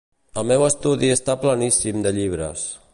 [0.41, 2.67] El meu estudi està pleníssim de llibres.